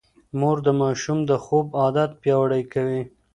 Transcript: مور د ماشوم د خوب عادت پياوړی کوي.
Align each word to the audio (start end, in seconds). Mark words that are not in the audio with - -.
مور 0.39 0.57
د 0.65 0.67
ماشوم 0.81 1.19
د 1.29 1.31
خوب 1.43 1.67
عادت 1.81 2.11
پياوړی 2.21 2.63
کوي. 2.73 3.01